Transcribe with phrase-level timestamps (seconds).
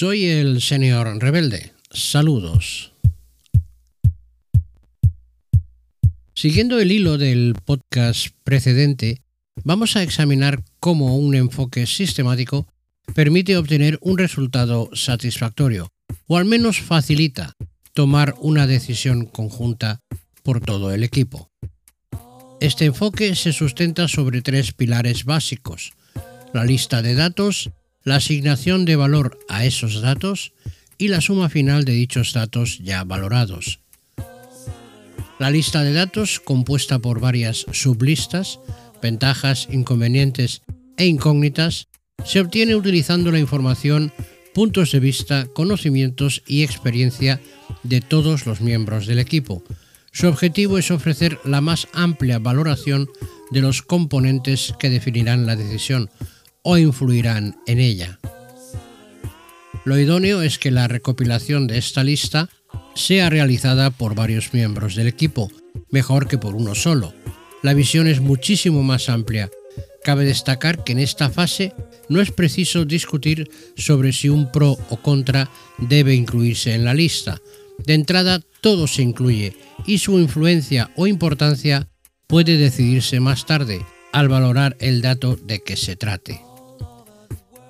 [0.00, 1.72] Soy el señor rebelde.
[1.90, 2.92] Saludos.
[6.36, 9.22] Siguiendo el hilo del podcast precedente,
[9.64, 12.68] vamos a examinar cómo un enfoque sistemático
[13.12, 15.88] permite obtener un resultado satisfactorio,
[16.28, 17.54] o al menos facilita
[17.92, 19.98] tomar una decisión conjunta
[20.44, 21.50] por todo el equipo.
[22.60, 25.90] Este enfoque se sustenta sobre tres pilares básicos,
[26.52, 27.72] la lista de datos,
[28.08, 30.52] la asignación de valor a esos datos
[30.96, 33.80] y la suma final de dichos datos ya valorados.
[35.38, 38.60] La lista de datos, compuesta por varias sublistas,
[39.02, 40.62] ventajas, inconvenientes
[40.96, 41.88] e incógnitas,
[42.24, 44.10] se obtiene utilizando la información,
[44.54, 47.40] puntos de vista, conocimientos y experiencia
[47.82, 49.62] de todos los miembros del equipo.
[50.12, 53.06] Su objetivo es ofrecer la más amplia valoración
[53.50, 56.10] de los componentes que definirán la decisión
[56.62, 58.18] o influirán en ella.
[59.84, 62.48] Lo idóneo es que la recopilación de esta lista
[62.94, 65.50] sea realizada por varios miembros del equipo,
[65.90, 67.14] mejor que por uno solo.
[67.62, 69.50] La visión es muchísimo más amplia.
[70.04, 71.72] Cabe destacar que en esta fase
[72.08, 77.40] no es preciso discutir sobre si un pro o contra debe incluirse en la lista.
[77.84, 79.56] De entrada, todo se incluye
[79.86, 81.88] y su influencia o importancia
[82.26, 83.80] puede decidirse más tarde,
[84.18, 86.40] al valorar el dato de que se trate.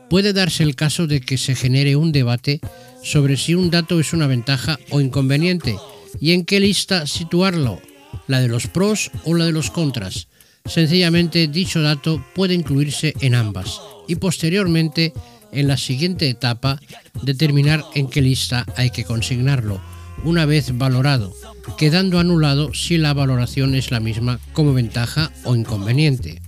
[0.08, 2.60] Puede darse el caso de que se genere un debate
[3.02, 5.76] sobre si un dato es una ventaja o inconveniente
[6.18, 7.82] y en qué lista situarlo,
[8.28, 10.28] la de los pros o la de los contras.
[10.64, 15.12] Sencillamente dicho dato puede incluirse en ambas y posteriormente
[15.52, 16.80] en la siguiente etapa
[17.22, 19.82] determinar en qué lista hay que consignarlo,
[20.24, 21.34] una vez valorado,
[21.76, 26.40] quedando anulado si la valoración es la misma como ventaja o inconveniente.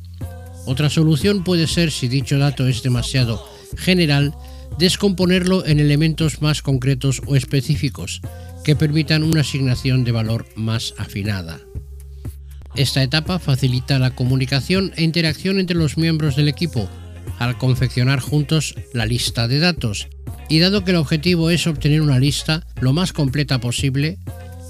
[0.67, 3.45] Otra solución puede ser, si dicho dato es demasiado
[3.77, 4.35] general,
[4.79, 8.21] descomponerlo en elementos más concretos o específicos
[8.65, 11.61] que permitan una asignación de valor más afinada.
[12.77, 16.89] Esta etapa facilita la comunicación e interacción entre los miembros del equipo
[17.39, 20.09] al confeccionar juntos la lista de datos,
[20.49, 24.19] y dado que el objetivo es obtener una lista lo más completa posible,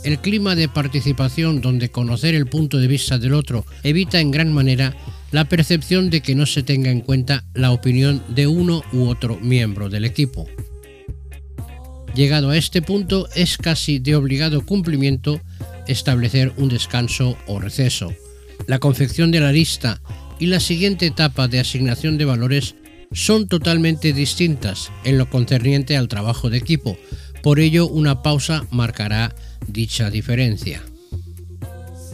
[0.04, 4.52] el clima de participación donde conocer el punto de vista del otro evita en gran
[4.52, 4.96] manera
[5.30, 9.38] la percepción de que no se tenga en cuenta la opinión de uno u otro
[9.40, 10.46] miembro del equipo.
[12.14, 15.40] Llegado a este punto es casi de obligado cumplimiento
[15.86, 18.12] establecer un descanso o receso.
[18.66, 20.00] La confección de la lista
[20.38, 22.74] y la siguiente etapa de asignación de valores
[23.12, 26.96] son totalmente distintas en lo concerniente al trabajo de equipo,
[27.42, 29.34] por ello una pausa marcará
[29.66, 30.82] dicha diferencia.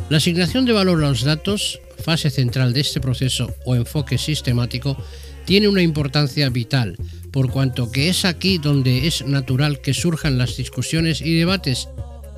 [0.09, 4.97] La asignación de valor a los datos, fase central de este proceso o enfoque sistemático,
[5.45, 6.97] tiene una importancia vital,
[7.33, 11.89] por cuanto que es aquí donde es natural que surjan las discusiones y debates,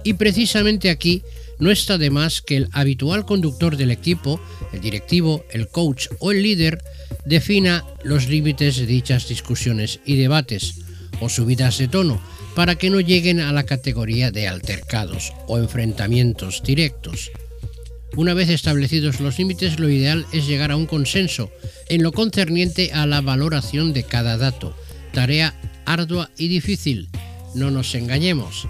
[0.04, 1.22] y precisamente aquí
[1.58, 4.40] no está de más que el habitual conductor del equipo,
[4.72, 6.82] el directivo, el coach o el líder,
[7.26, 10.76] defina los límites de dichas discusiones y debates,
[11.20, 12.20] o subidas de tono,
[12.58, 17.30] para que no lleguen a la categoría de altercados o enfrentamientos directos.
[18.16, 21.52] Una vez establecidos los límites, lo ideal es llegar a un consenso
[21.88, 24.76] en lo concerniente a la valoración de cada dato,
[25.12, 25.54] tarea
[25.84, 27.10] ardua y difícil.
[27.54, 28.66] No nos engañemos.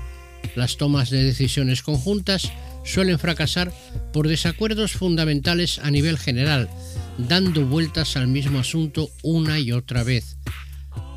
[0.55, 2.53] Las tomas de decisiones conjuntas
[2.85, 3.73] suelen fracasar
[4.13, 6.69] por desacuerdos fundamentales a nivel general,
[7.17, 10.37] dando vueltas al mismo asunto una y otra vez.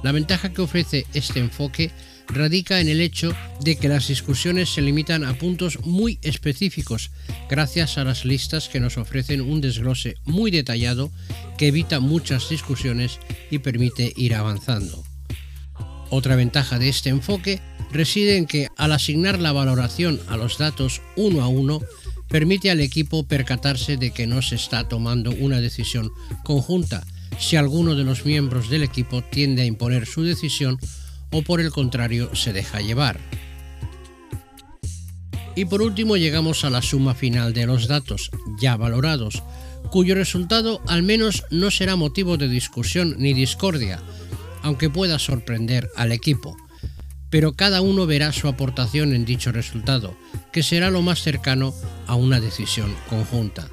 [0.03, 1.91] La ventaja que ofrece este enfoque
[2.33, 7.11] radica en el hecho de que las discusiones se limitan a puntos muy específicos,
[7.49, 11.11] gracias a las listas que nos ofrecen un desglose muy detallado
[11.57, 13.19] que evita muchas discusiones
[13.49, 15.03] y permite ir avanzando.
[16.09, 17.61] Otra ventaja de este enfoque
[17.91, 21.81] reside en que al asignar la valoración a los datos uno a uno,
[22.27, 26.11] permite al equipo percatarse de que no se está tomando una decisión
[26.43, 27.05] conjunta
[27.39, 30.79] si alguno de los miembros del equipo tiende a imponer su decisión
[31.31, 33.19] o por el contrario se deja llevar.
[35.55, 39.43] Y por último llegamos a la suma final de los datos ya valorados,
[39.89, 43.99] cuyo resultado al menos no será motivo de discusión ni discordia,
[44.61, 46.55] aunque pueda sorprender al equipo.
[47.29, 50.15] Pero cada uno verá su aportación en dicho resultado,
[50.51, 51.73] que será lo más cercano
[52.07, 53.69] a una decisión conjunta.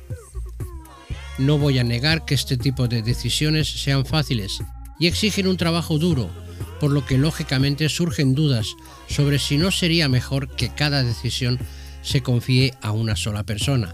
[1.38, 4.58] No voy a negar que este tipo de decisiones sean fáciles
[4.98, 6.30] y exigen un trabajo duro,
[6.80, 8.74] por lo que lógicamente surgen dudas
[9.08, 11.58] sobre si no sería mejor que cada decisión
[12.02, 13.92] se confíe a una sola persona.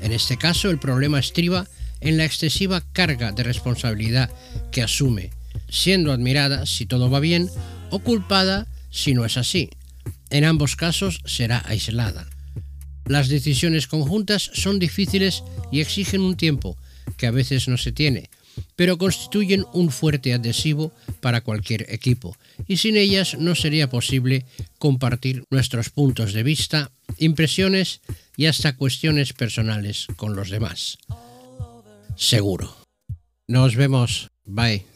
[0.00, 1.66] En este caso el problema estriba
[2.00, 4.30] en la excesiva carga de responsabilidad
[4.70, 5.30] que asume,
[5.68, 7.48] siendo admirada, si todo va bien,
[7.90, 9.70] o culpada si no es así.
[10.30, 12.28] En ambos casos será aislada.
[13.06, 16.76] Las decisiones conjuntas son difíciles y exigen un tiempo
[17.16, 18.30] que a veces no se tiene,
[18.76, 24.44] pero constituyen un fuerte adhesivo para cualquier equipo, y sin ellas no sería posible
[24.78, 28.00] compartir nuestros puntos de vista, impresiones
[28.36, 30.98] y hasta cuestiones personales con los demás.
[32.16, 32.76] Seguro.
[33.46, 34.30] Nos vemos.
[34.44, 34.91] Bye.